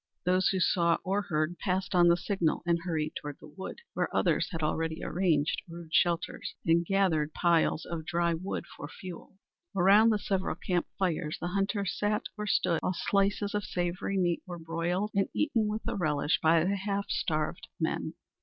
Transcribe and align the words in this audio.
Those 0.25 0.47
who 0.47 0.59
saw 0.59 0.97
or 1.03 1.21
heard 1.21 1.59
passed 1.59 1.93
on 1.93 2.07
the 2.07 2.17
signal 2.17 2.63
and 2.65 2.79
hurried 2.81 3.13
toward 3.15 3.37
the 3.39 3.53
wood, 3.55 3.81
where 3.93 4.09
others 4.15 4.49
had 4.51 4.63
already 4.63 5.03
arranged 5.03 5.61
rude 5.69 5.93
shelters 5.93 6.55
and 6.65 6.83
gathered 6.83 7.33
piles 7.35 7.85
of 7.85 8.03
dry 8.07 8.33
wood 8.33 8.65
for 8.75 8.87
fuel. 8.87 9.37
Around 9.77 10.09
the 10.09 10.17
several 10.17 10.55
camp 10.55 10.87
fires 10.97 11.37
the 11.39 11.49
hunters 11.49 11.95
sat 11.99 12.23
or 12.35 12.47
stood, 12.47 12.81
while 12.81 12.95
slices 12.95 13.53
of 13.53 13.63
savory 13.63 14.17
meat 14.17 14.41
were 14.47 14.57
broiled 14.57 15.11
and 15.13 15.29
eaten 15.35 15.67
with 15.67 15.83
a 15.87 15.95
relish 15.95 16.39
by 16.41 16.63
the 16.63 16.77
half 16.77 17.05
starved 17.11 17.67
men. 17.79 18.15